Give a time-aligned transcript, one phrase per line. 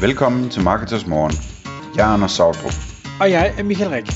[0.00, 1.32] Velkommen til Marketers Morgen.
[1.96, 2.76] Jeg er Anders Sautrup.
[3.20, 4.06] Og jeg er Michael Rik.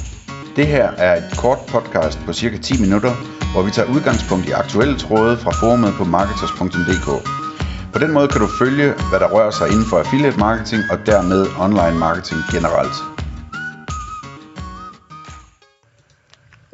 [0.56, 3.12] Det her er et kort podcast på cirka 10 minutter,
[3.52, 7.08] hvor vi tager udgangspunkt i aktuelle tråde fra forumet på marketers.dk.
[7.92, 10.98] På den måde kan du følge, hvad der rører sig inden for affiliate marketing og
[11.10, 12.96] dermed online marketing generelt.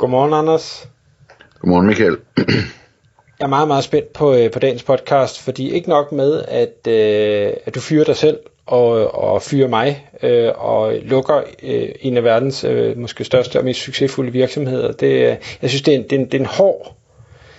[0.00, 0.88] Godmorgen, Anders.
[1.60, 2.16] Godmorgen Michael.
[3.38, 6.76] Jeg er meget, meget spændt på, øh, på dagens podcast, fordi ikke nok med, at,
[6.86, 8.38] øh, at du fyrer dig selv
[8.68, 13.64] og, og fyrer mig øh, og lukker øh, en af verdens øh, måske største og
[13.64, 14.92] mest succesfulde virksomheder.
[14.92, 16.94] Det, øh, jeg synes, det er, en, det, er en, det, er en hård,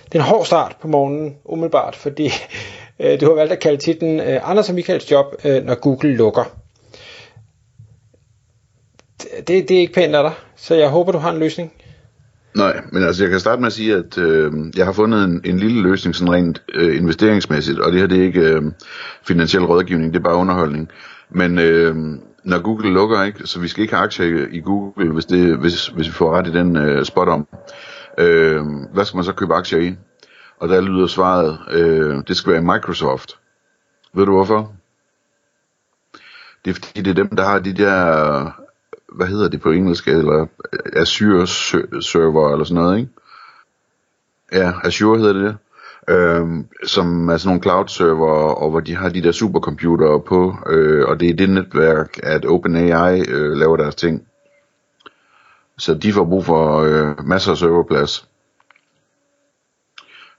[0.04, 2.30] det er en hård start på morgenen, umiddelbart, fordi
[3.00, 6.16] øh, du har valgt at kalde titlen øh, Anders og Michaels job, øh, når Google
[6.16, 6.44] lukker.
[9.36, 11.72] Det, det er ikke pænt af dig, så jeg håber, du har en løsning.
[12.54, 15.40] Nej, men altså jeg kan starte med at sige, at øh, jeg har fundet en,
[15.44, 18.62] en lille løsning sådan rent øh, investeringsmæssigt, og det her det er ikke øh,
[19.22, 20.88] finansiel rådgivning, det er bare underholdning.
[21.30, 21.96] Men øh,
[22.44, 25.86] når Google lukker, ikke, så vi skal ikke have aktier i, Google, hvis, det, hvis,
[25.86, 27.46] hvis vi får ret i den øh, spot om.
[28.18, 29.96] Øh, hvad skal man så købe aktier i?
[30.60, 33.38] Og der lyder svaret, øh, det skal være Microsoft.
[34.14, 34.72] Ved du hvorfor?
[36.64, 38.62] Det er fordi, det er dem, der har de der
[39.12, 41.46] hvad hedder det på engelsk, eller øh, Azure
[42.02, 43.10] server eller sådan noget, ikke?
[44.52, 45.56] Ja, Azure hedder det det.
[46.08, 50.54] Øhm, som er sådan nogle cloud server, og hvor de har de der supercomputere på,
[50.66, 54.26] øh, og det er det netværk, at OpenAI øh, laver deres ting.
[55.78, 58.28] Så de får brug for øh, masser af serverplads.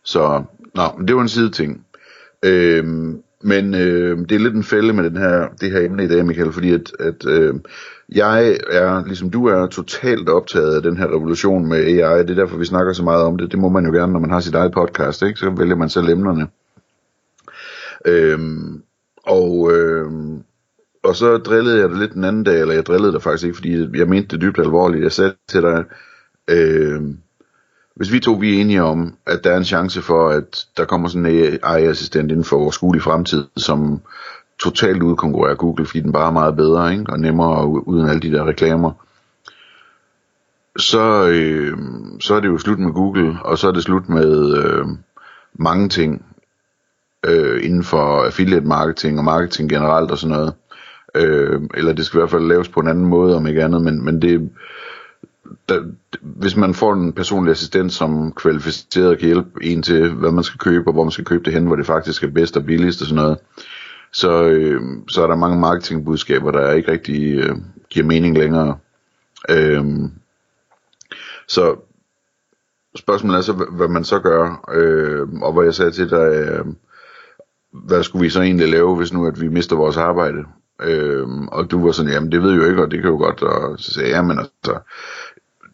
[0.03, 0.44] Så,
[0.75, 1.85] nå, det var en side ting.
[2.44, 6.08] Øhm, men øh, det er lidt en fælde med den her, det her emne i
[6.08, 7.53] dag, Michael, fordi at, at øh,
[8.09, 12.23] jeg er, ligesom du er, totalt optaget af den her revolution med AI.
[12.23, 13.52] Det er derfor, vi snakker så meget om det.
[13.52, 15.39] Det må man jo gerne, når man har sit eget podcast, ikke?
[15.39, 16.47] så vælger man selv emnerne.
[18.06, 18.39] Øh,
[19.23, 20.12] og, øh,
[21.03, 23.56] og så drillede jeg det lidt den anden dag, eller jeg drillede det faktisk ikke,
[23.56, 25.03] fordi jeg mente det dybt alvorligt.
[25.03, 25.84] Jeg sagde til dig,
[26.50, 27.02] øh,
[27.96, 30.85] hvis vi to vi er enige om, at der er en chance for, at der
[30.85, 34.02] kommer sådan en AI-assistent inden for vores skole i fremtid, som
[34.63, 37.06] totalt udkonkurrerer Google, fordi den bare er meget bedre ikke?
[37.09, 38.91] og nemmere uden alle de der reklamer,
[40.78, 41.78] så, øh,
[42.19, 44.85] så er det jo slut med Google, og så er det slut med øh,
[45.53, 46.25] mange ting
[47.25, 50.53] øh, inden for affiliate marketing og marketing generelt og sådan noget.
[51.16, 53.81] Øh, eller det skal i hvert fald laves på en anden måde, om ikke andet,
[53.81, 54.50] men, men det
[55.69, 55.84] der,
[56.22, 60.59] hvis man får en personlig assistent, som kvalificeret kan hjælpe en til, hvad man skal
[60.59, 63.01] købe, og hvor man skal købe det hen, hvor det faktisk er bedst og billigst
[63.01, 63.38] og sådan noget,
[64.13, 67.56] så, øh, så er der mange marketingbudskaber, der ikke rigtig øh,
[67.90, 68.78] giver mening længere.
[69.50, 69.85] Øh,
[71.47, 71.75] så
[72.95, 76.66] spørgsmålet er så, hvad man så gør, øh, og hvor jeg sagde til dig, øh,
[77.72, 80.44] hvad skulle vi så egentlig lave, hvis nu at vi mister vores arbejde?
[80.81, 83.17] Øh, og du var sådan, jamen det ved jeg jo ikke, og det kan jo
[83.17, 84.79] godt, og så sagde jeg, jamen altså,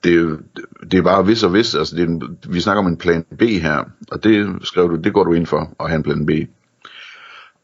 [0.03, 0.39] det,
[0.91, 3.25] det er bare hvis og hvis, altså det er en, vi snakker om en plan
[3.39, 6.25] B her, og det skrev du, det går du ind for, at have en plan
[6.25, 6.31] B.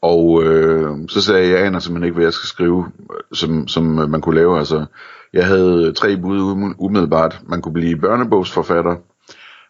[0.02, 2.86] Og øh, så sagde jeg, jeg aner simpelthen ikke, hvad jeg skal skrive,
[3.34, 4.60] som, som øh, man kunne lave.
[4.60, 4.86] Altså,
[5.34, 7.42] jeg havde tre bud umiddelbart.
[7.48, 8.96] Man kunne blive børnebogsforfatter,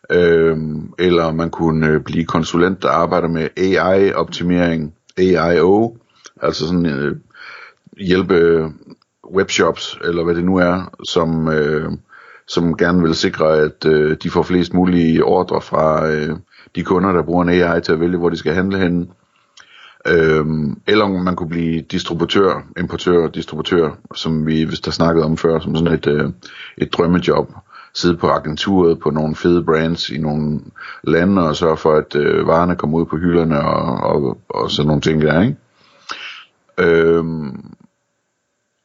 [0.10, 0.58] øh,
[1.00, 5.98] eller man kunne øh, blive konsulent, der arbejder med AI-optimering, AIO,
[6.42, 7.16] altså sådan øh,
[7.98, 8.70] hjælpe øh,
[9.34, 11.92] webshops, eller hvad det nu er, som, øh,
[12.48, 16.36] som gerne vil sikre, at øh, de får flest mulige ordre fra øh,
[16.76, 19.08] de kunder, der bruger en AI til at vælge, hvor de skal handle henne.
[20.08, 25.60] Øhm, eller man kunne blive distributør, importør, distributør, som vi hvis der snakkede om før,
[25.60, 26.30] som sådan et, øh,
[26.78, 27.52] et drømmejob.
[27.96, 30.60] Sidde på agenturet på nogle fede brands i nogle
[31.04, 34.88] lande og sørge for, at øh, varerne kommer ud på hylderne og, og, og sådan
[34.88, 35.56] nogle ting der, ikke?
[36.78, 37.73] Øhm,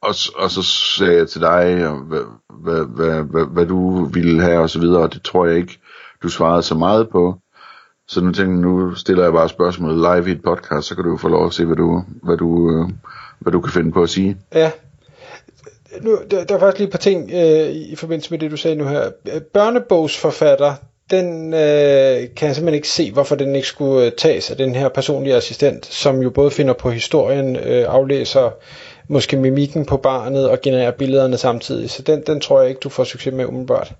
[0.01, 0.63] og, og så
[0.97, 1.75] sagde jeg til dig,
[2.07, 2.21] hvad,
[2.63, 5.79] hvad, hvad, hvad, hvad du ville have og så videre, og det tror jeg ikke,
[6.23, 7.35] du svarede så meget på.
[8.07, 11.03] Så nu tænkte jeg, nu stiller jeg bare spørgsmålet live i et podcast, så kan
[11.03, 12.89] du jo få lov at se, hvad du, hvad du, øh,
[13.39, 14.37] hvad du kan finde på at sige.
[14.53, 14.71] Ja.
[16.01, 18.57] Nu, der, der er faktisk lige et par ting øh, i forbindelse med det, du
[18.57, 19.09] sagde nu her.
[19.53, 20.73] Børnebogsforfatter,
[21.11, 24.75] den øh, kan jeg simpelthen ikke se, hvorfor den ikke skulle øh, tages af den
[24.75, 28.51] her personlige assistent, som jo både finder på historien, øh, aflæser
[29.09, 31.89] måske mimikken på barnet og genererer billederne samtidig.
[31.89, 33.93] Så den, den tror jeg ikke, du får succes med umiddelbart.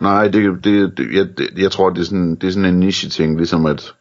[0.00, 2.80] Nej, det, det, det, jeg, det, jeg tror, det er sådan, det er sådan en
[2.80, 3.94] niche-ting, ligesom at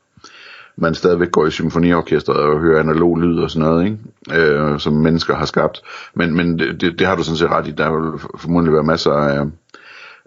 [0.78, 4.42] man stadigvæk går i symfoniorkestret og hører analog lyd og sådan noget, ikke?
[4.42, 5.82] Øh, som mennesker har skabt.
[6.14, 7.72] Men, men det, det, det har du sådan set ret i.
[7.72, 9.46] Der vil formodentlig være masser af,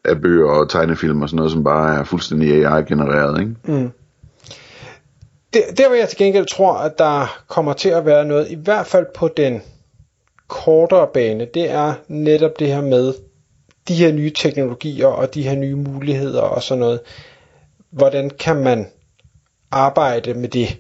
[0.05, 3.55] af bøger og tegnefilm og sådan noget, som bare er fuldstændig AI-genereret, ikke?
[3.65, 3.91] Mm
[5.55, 8.55] der, der hvor jeg til gengæld tror, at der kommer til at være noget, i
[8.55, 9.63] hvert fald på den
[10.49, 13.15] kortere bane, det er netop det her med
[13.89, 17.01] de her nye teknologier og de her nye muligheder og sådan noget.
[17.91, 18.87] Hvordan kan man
[19.71, 20.79] arbejde med det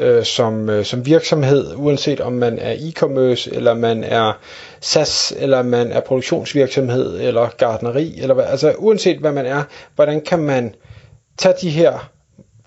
[0.00, 4.32] øh, som, øh, som virksomhed, uanset om man er e-commerce, eller man er
[4.80, 9.62] SAS, eller man er produktionsvirksomhed, eller gardneri, eller hvad, altså uanset hvad man er,
[9.94, 10.74] hvordan kan man
[11.38, 12.10] tage de her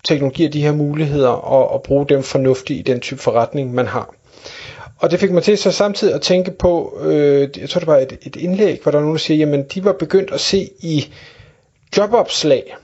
[0.04, 4.14] teknologier, de her muligheder, og, og bruge dem fornuftigt i den type forretning, man har.
[4.98, 7.96] Og det fik mig til så samtidig at tænke på, øh, jeg tror det var
[7.96, 10.70] et, et indlæg, hvor der var nogen, der siger, jamen de var begyndt at se
[10.80, 11.12] i
[11.96, 12.76] jobopslag,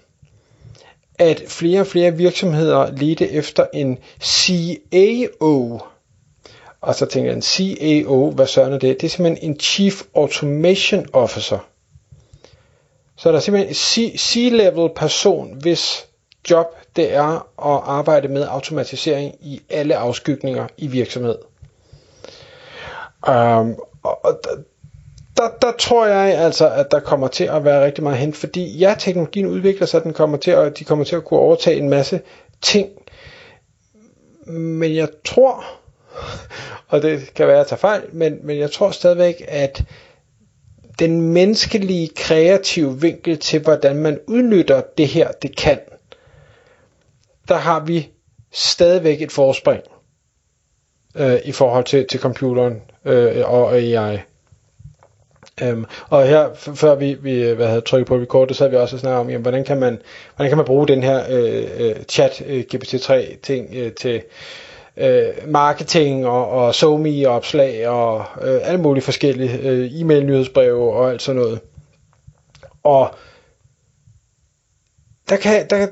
[1.18, 5.80] at flere og flere virksomheder ledte efter en CAO.
[6.80, 9.00] Og så tænker jeg, en CAO, hvad søren er det?
[9.00, 11.58] Det er simpelthen en Chief Automation Officer.
[13.16, 16.06] Så er der simpelthen en C-level person, hvis
[16.50, 16.66] job
[16.96, 17.34] det er
[17.66, 21.38] at arbejde med automatisering i alle afskygninger i virksomhed.
[23.28, 24.40] Um, og, og
[25.36, 28.78] der, der tror jeg altså, at der kommer til at være rigtig meget hen, fordi
[28.78, 31.88] ja, teknologien udvikler sig, den kommer til at, de kommer til at kunne overtage en
[31.88, 32.20] masse
[32.62, 32.88] ting,
[34.46, 35.64] men jeg tror,
[36.88, 39.84] og det kan være, at jeg tager fejl, men, men jeg tror stadigvæk, at
[40.98, 45.78] den menneskelige kreative vinkel til, hvordan man udnytter det her, det kan,
[47.48, 48.08] der har vi
[48.52, 49.82] stadigvæk et forspring
[51.14, 54.18] øh, i forhold til, til computeren øh, og AI.
[55.62, 58.76] Øhm, og her, før vi, vi øh, hvad havde trykket på record, så havde vi
[58.76, 59.98] også snakket om, jamen, hvordan, kan man,
[60.36, 64.22] hvordan kan man bruge den her øh, øh chat øh, GPT-3 ting øh, til
[64.96, 71.10] øh, marketing og, og SoMe opslag og øh, alle mulige forskellige øh, e-mail nyhedsbreve og
[71.10, 71.60] alt sådan noget.
[72.82, 73.14] Og
[75.28, 75.86] der kan, der,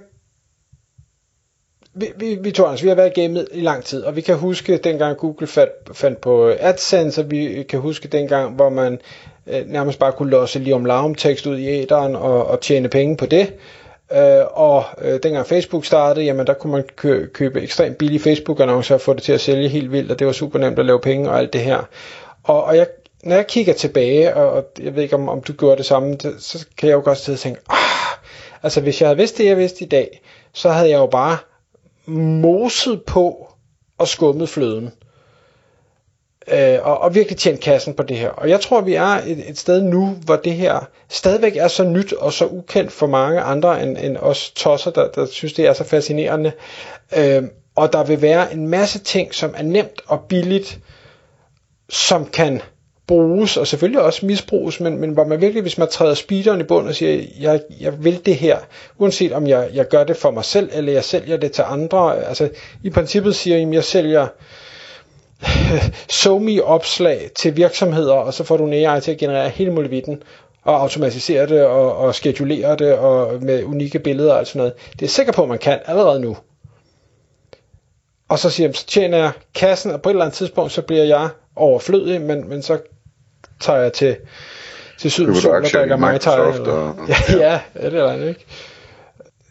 [2.01, 4.37] vi, vi, vi, altså, vi har været i gamet i lang tid, og vi kan
[4.37, 9.01] huske dengang Google fandt, fandt på øh, AdSense, og vi kan huske dengang, hvor man
[9.47, 12.89] øh, nærmest bare kunne låse lige om larm tekst ud i æderen og, og tjene
[12.89, 13.53] penge på det.
[14.13, 18.95] Øh, og øh, dengang Facebook startede, jamen der kunne man kø- købe ekstremt billige Facebook-annoncer
[18.95, 21.01] og få det til at sælge helt vildt, og det var super nemt at lave
[21.01, 21.89] penge og alt det her.
[22.43, 22.87] Og, og jeg,
[23.23, 26.15] når jeg kigger tilbage, og, og jeg ved ikke om, om du gjorde det samme,
[26.15, 28.19] det, så kan jeg jo godt sidde og tænke, ah,
[28.63, 30.21] altså hvis jeg havde vidst det, jeg vidste i dag,
[30.53, 31.37] så havde jeg jo bare
[32.09, 33.49] moset på
[33.99, 34.91] og skummet fløden.
[36.53, 38.29] Øh, og, og virkelig tjent kassen på det her.
[38.29, 41.85] Og jeg tror, vi er et, et sted nu, hvor det her stadigvæk er så
[41.85, 45.67] nyt og så ukendt for mange andre end, end os tosser, der, der synes, det
[45.67, 46.53] er så fascinerende.
[47.17, 47.43] Øh,
[47.77, 50.79] og der vil være en masse ting, som er nemt og billigt,
[51.89, 52.61] som kan
[53.09, 56.65] bruges, og selvfølgelig også misbruges, men, men hvor man virkelig, hvis man træder speederen i
[56.65, 58.59] bund og siger, jeg, jeg vil det her,
[58.99, 62.25] uanset om jeg, jeg gør det for mig selv, eller jeg sælger det til andre,
[62.25, 62.49] altså
[62.85, 64.27] i princippet siger jeg, jeg sælger
[66.23, 70.23] SoMe opslag til virksomheder, og så får du en AI til at generere hele muligheden,
[70.63, 74.73] og automatisere det, og, og skedulere det, og med unikke billeder og sådan noget.
[75.01, 76.37] Det er sikker på, at man kan allerede nu.
[78.29, 80.83] Og så siger jeg, så tjener jeg kassen, og på et eller andet tidspunkt, så
[80.83, 82.79] bliver jeg overflødig, men, men så
[83.61, 84.17] tager jeg til,
[84.99, 86.53] til Sydens Sol og drikker mig tager.
[86.53, 87.15] Eller, og, ja,
[87.47, 87.61] ja.
[87.75, 88.47] ja, det er det ikke.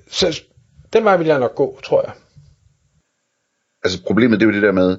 [0.08, 0.42] Så
[0.94, 2.14] den vej vil jeg nok gå, tror jeg.
[3.84, 4.98] Altså problemet det er jo det der med,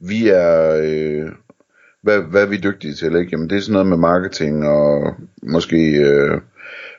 [0.00, 1.28] vi er, øh,
[2.02, 3.28] hvad, hvad er vi dygtige til, ikke?
[3.32, 6.40] Jamen det er sådan noget med marketing og måske øh,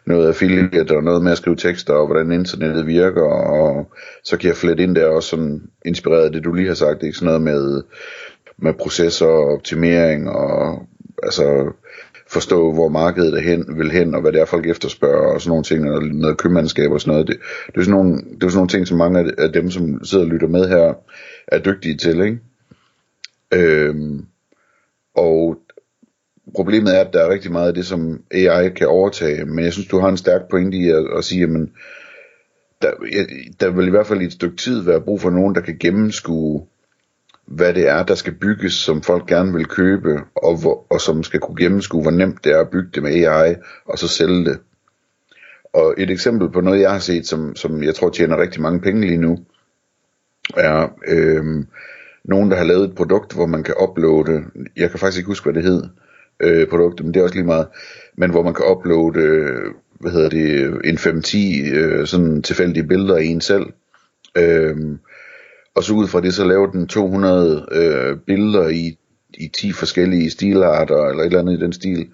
[0.05, 3.91] noget affiliate og noget med at skrive tekster og hvordan internettet virker og
[4.23, 7.03] så kan jeg flette ind der også sådan inspireret af det du lige har sagt,
[7.03, 7.17] ikke?
[7.17, 7.83] Sådan noget med,
[8.57, 10.87] med processer og optimering og
[11.23, 11.71] altså
[12.27, 15.49] forstå, hvor markedet er hen, vil hen, og hvad det er, folk efterspørger, og sådan
[15.49, 17.27] nogle ting, og noget købmandskab og sådan noget.
[17.27, 20.03] Det, det, er sådan nogle, det er sådan nogle ting, som mange af dem, som
[20.03, 20.93] sidder og lytter med her,
[21.47, 22.39] er dygtige til, ikke?
[23.53, 24.25] Øhm,
[25.15, 25.57] og
[26.55, 29.73] problemet er, at der er rigtig meget af det, som AI kan overtage, men jeg
[29.73, 31.49] synes, du har en stærk pointe i at, at sige, at
[32.81, 32.91] der,
[33.59, 35.77] der vil i hvert fald i et stykke tid være brug for nogen, der kan
[35.79, 36.65] gennemskue
[37.47, 41.23] hvad det er, der skal bygges, som folk gerne vil købe, og, hvor, og som
[41.23, 44.45] skal kunne gennemskue, hvor nemt det er at bygge det med AI, og så sælge
[44.45, 44.59] det.
[45.73, 48.81] Og et eksempel på noget, jeg har set, som, som jeg tror tjener rigtig mange
[48.81, 49.37] penge lige nu,
[50.57, 51.65] er øh,
[52.23, 54.43] nogen, der har lavet et produkt, hvor man kan uploade,
[54.77, 55.83] jeg kan faktisk ikke huske, hvad det hed,
[56.39, 57.67] øh, produktet, men det er også lige meget,
[58.17, 63.15] men hvor man kan uploade, øh, hvad hedder det, en 5-10 øh, sådan tilfældige billeder
[63.15, 63.65] af en selv.
[64.37, 64.77] Øh,
[65.75, 68.97] og så ud fra det, så lavede den 200 øh, billeder i,
[69.33, 72.07] i 10 forskellige stilarter, eller et eller andet i den stil,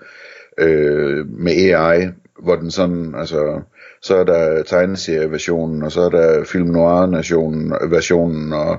[0.57, 2.07] øh, med AI,
[2.43, 3.61] hvor den sådan, altså,
[4.01, 8.77] så er der tegneserieversionen, og så er der film noir-versionen, versionen, og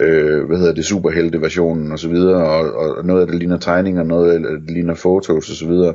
[0.00, 4.02] øh, hvad hedder det, superhelte-versionen og så videre, og, og noget af det ligner tegninger,
[4.02, 5.94] noget af det ligner fotos og så videre,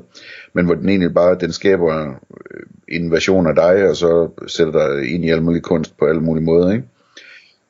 [0.54, 4.74] men hvor den egentlig bare, den skaber øh, en version af dig, og så sætter
[4.74, 6.84] dig ind i al mulig kunst på alle mulige måder, ikke?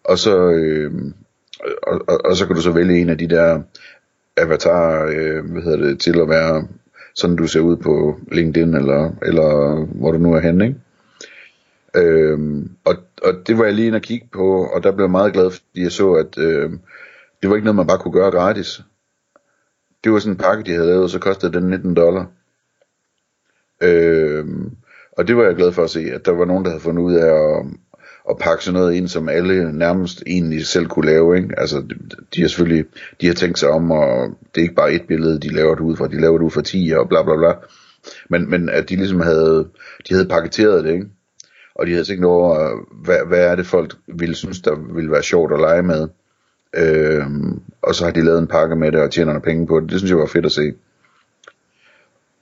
[0.03, 0.91] Og så, øh,
[1.83, 3.61] og, og, og så kan du så vælge en af de der
[4.37, 6.67] avatar, øh, hvad hedder det, til at være
[7.15, 10.79] sådan du ser ud på LinkedIn, eller, eller hvor du nu er henne, ikke?
[11.95, 15.11] Øhm, og, og det var jeg lige inde og kigge på, og der blev jeg
[15.11, 16.71] meget glad, fordi jeg så, at øh,
[17.41, 18.81] det var ikke noget, man bare kunne gøre gratis.
[20.03, 22.25] Det var sådan en pakke, de havde lavet, og så kostede den 19 dollar.
[23.81, 24.71] Øhm,
[25.11, 27.03] og det var jeg glad for at se, at der var nogen, der havde fundet
[27.03, 27.65] ud af at,
[28.29, 31.37] at pakke sådan noget ind, som alle nærmest egentlig selv kunne lave.
[31.37, 31.49] Ikke?
[31.57, 31.95] Altså, de,
[32.35, 32.85] de har selvfølgelig
[33.21, 35.81] de har tænkt sig om, og det er ikke bare et billede, de laver det
[35.81, 37.53] ud fra, de laver det ud fra 10 og bla bla bla.
[38.29, 39.67] Men, men at de ligesom havde,
[40.09, 41.07] de havde paketeret det, ikke?
[41.75, 42.69] og de havde tænkt over,
[43.03, 46.07] hvad, hvad er det folk ville synes, der ville være sjovt at lege med.
[46.77, 49.89] Øhm, og så har de lavet en pakke med det og tjener penge på det.
[49.89, 50.73] Det synes jeg var fedt at se.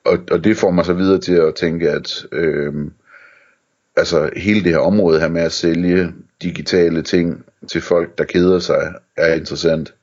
[0.06, 2.92] Og, og det får mig så videre til at tænke, at øhm,
[3.96, 8.60] altså hele det her område her med at sælge digitale ting til folk, der keder
[8.60, 9.96] sig, er interessant.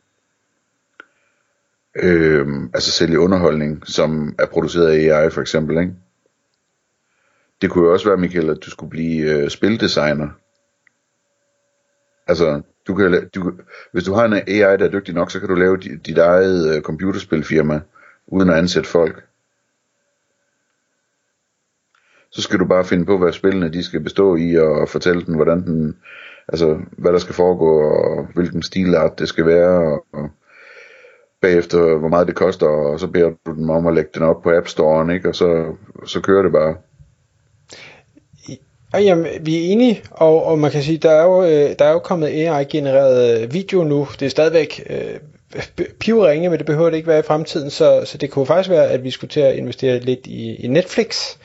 [1.96, 5.92] Øhm, altså sælge underholdning, som er produceret af AI for eksempel, ikke?
[7.62, 10.28] Det kunne jo også være, Michael, at du skulle blive øh, spildesigner.
[12.26, 13.52] Altså, du kan, du,
[13.92, 16.18] hvis du har en AI, der er dygtig nok, så kan du lave dit, dit
[16.18, 17.80] eget øh, computerspilfirma,
[18.26, 19.27] uden at ansætte folk.
[22.32, 25.34] Så skal du bare finde på, hvad spillene de skal bestå i, og fortælle den,
[25.34, 25.96] hvordan den,
[26.48, 30.30] altså, hvad der skal foregå, og hvilken stilart det skal være, og, og
[31.42, 34.42] bagefter, hvor meget det koster, og så beder du dem om at lægge den op
[34.42, 35.28] på App Store'en, ikke?
[35.28, 35.74] og så,
[36.06, 36.74] så kører det bare.
[38.92, 41.84] Og jamen, vi er enige, og, og man kan sige, der er jo, øh, der
[41.84, 44.08] er jo kommet AI-genereret øh, video nu.
[44.20, 45.20] Det er stadigvæk øh,
[46.00, 48.88] pivringe, men det behøver det ikke være i fremtiden, så, så det kunne faktisk være,
[48.88, 51.36] at vi skulle til at investere lidt i, i Netflix,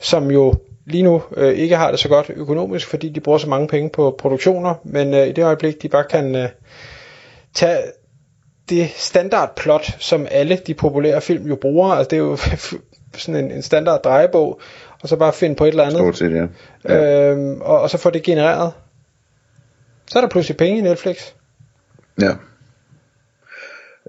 [0.00, 0.54] som jo
[0.86, 3.90] lige nu øh, ikke har det så godt økonomisk, fordi de bruger så mange penge
[3.90, 6.48] på produktioner, men øh, i det øjeblik, de bare kan øh,
[7.54, 7.78] tage
[8.68, 12.36] det standardplot, som alle de populære film jo bruger, altså det er jo
[13.16, 14.60] sådan en, en standard drejebog,
[15.02, 15.98] og så bare finde på et eller andet.
[15.98, 16.46] Stort set, ja.
[16.94, 17.30] ja.
[17.30, 18.72] Øhm, og, og så få det genereret.
[20.06, 21.16] Så er der pludselig penge i Netflix.
[22.20, 22.32] Ja.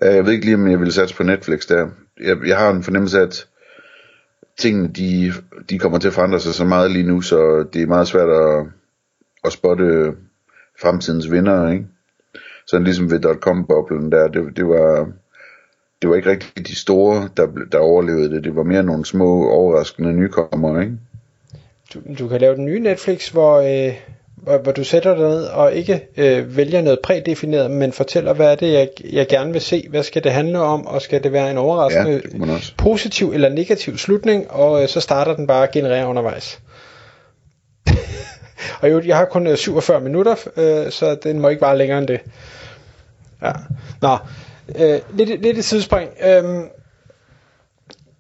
[0.02, 1.88] Jeg ved ikke lige, om jeg vil satse på Netflix der.
[2.22, 3.48] Jeg, jeg har en fornemmelse af, at
[4.58, 5.32] tingene, de,
[5.70, 8.30] de kommer til at forandre sig så meget lige nu, så det er meget svært
[8.30, 8.66] at,
[9.44, 10.14] at spotte
[10.82, 11.86] fremtidens vinder, ikke?
[12.68, 15.12] Sådan ligesom ved .com-boblen der, det, det var
[16.02, 18.44] det var ikke rigtig de store, der, der overlevede det.
[18.44, 20.98] Det var mere nogle små, overraskende nykommere, ikke?
[21.94, 23.94] Du, du kan lave den nye Netflix, hvor, øh,
[24.36, 28.52] hvor, hvor du sætter dig ned og ikke øh, vælger noget prædefineret, men fortæller, hvad
[28.52, 31.32] er det, jeg, jeg gerne vil se, hvad skal det handle om, og skal det
[31.32, 35.72] være en overraskende ja, positiv eller negativ slutning, og øh, så starter den bare at
[35.72, 36.60] generere undervejs.
[38.82, 42.00] og jo, jeg har kun 47 øh, minutter, øh, så den må ikke være længere
[42.00, 42.20] end det.
[43.42, 43.52] Ja.
[44.02, 44.18] Nå,
[44.70, 46.10] Øh, lidt, lidt et sidespring.
[46.24, 46.44] Øh,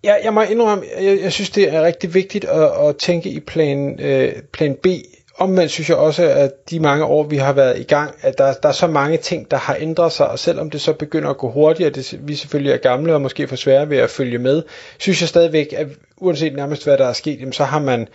[0.04, 3.40] jeg, jeg må indrømme, jeg, jeg synes, det er rigtig vigtigt at, at tænke i
[3.40, 4.88] plan, øh, plan B.
[5.38, 8.54] Omvendt synes jeg også, at de mange år, vi har været i gang, at der,
[8.54, 11.38] der er så mange ting, der har ændret sig, og selvom det så begynder at
[11.38, 14.64] gå hurtigere, det, vi selvfølgelig er gamle og måske for svære ved at følge med,
[14.98, 15.88] synes jeg stadigvæk, at
[16.18, 18.08] uanset nærmest hvad der er sket, jamen, så har man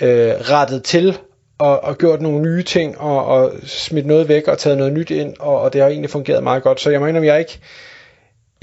[0.00, 1.18] øh, rettet til
[1.58, 5.10] og, og gjort nogle nye ting, og, og smidt noget væk, og taget noget nyt
[5.10, 6.80] ind, og, og det har egentlig fungeret meget godt.
[6.80, 7.58] Så jeg mener, jeg er ikke,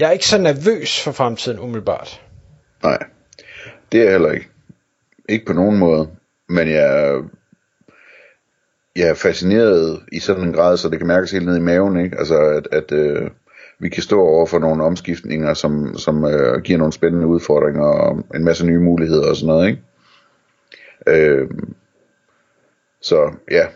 [0.00, 2.20] jeg er ikke så nervøs for fremtiden umiddelbart.
[2.82, 2.98] Nej,
[3.92, 4.48] det er jeg heller ikke.
[5.28, 6.08] Ikke på nogen måde.
[6.48, 7.18] Men jeg,
[8.98, 12.04] jeg er fascineret i sådan en grad, så det kan mærkes helt ned i maven,
[12.04, 12.18] ikke?
[12.18, 13.30] Altså, at, at øh,
[13.78, 18.24] vi kan stå over for nogle omskiftninger, som, som øh, giver nogle spændende udfordringer, og
[18.34, 19.82] en masse nye muligheder og sådan noget, ikke?
[21.06, 21.48] Øh,
[23.00, 23.66] så ja,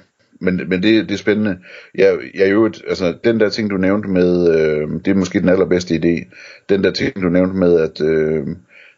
[0.40, 1.58] men, men det, det er spændende.
[1.94, 5.48] Jeg, jeg jo, altså, den der ting, du nævnte med, øh, det er måske den
[5.48, 6.34] allerbedste idé.
[6.68, 8.46] Den der ting, du nævnte med, at øh,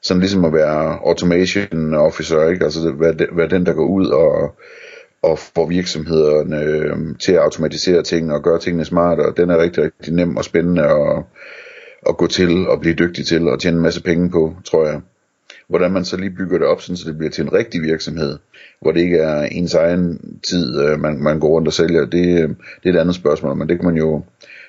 [0.02, 2.64] sådan ligesom at være automation officer, ikke?
[2.64, 4.58] altså være, være den, der går ud og,
[5.24, 9.32] og får virksomhederne øh, til at automatisere ting og gøre tingene smartere.
[9.36, 11.22] Den er rigtig, rigtig nem og spændende at,
[12.08, 15.00] at gå til og blive dygtig til og tjene en masse penge på, tror jeg.
[15.68, 18.38] Hvordan man så lige bygger det op, sådan, så det bliver til en rigtig virksomhed,
[18.80, 22.42] hvor det ikke er ens egen tid, øh, man, man går rundt og sælger, det,
[22.42, 22.48] øh,
[22.82, 24.24] det er et andet spørgsmål, men det kan man jo,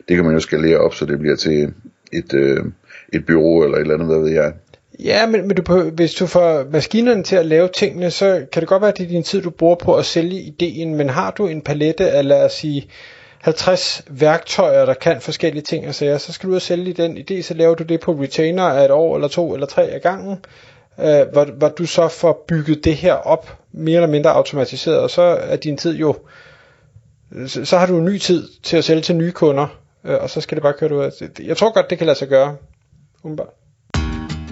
[0.07, 1.73] det kan man jo skalere op, så det bliver til
[2.13, 2.65] et, øh,
[3.13, 4.53] et bureau eller et eller andet, hvad ved jeg.
[4.99, 8.69] Ja, men, men du, hvis du får maskinerne til at lave tingene, så kan det
[8.69, 11.31] godt være, at det er din tid, du bruger på at sælge ideen, men har
[11.31, 12.87] du en palette af, lad os sige,
[13.41, 17.17] 50 værktøjer, der kan forskellige ting og sager, så skal du ud og sælge den
[17.17, 20.01] idé, så laver du det på retainer af et år, eller to, eller tre af
[20.01, 20.45] gangen,
[20.99, 25.09] øh, hvor, hvor du så får bygget det her op, mere eller mindre automatiseret, og
[25.09, 26.15] så er din tid jo,
[27.47, 29.67] så, så har du en ny tid til at sælge til nye kunder,
[30.03, 31.29] øh, og så skal det bare køre ud.
[31.43, 32.55] Jeg tror godt, det kan lade sig gøre.
[33.23, 33.64] Umiddelbart.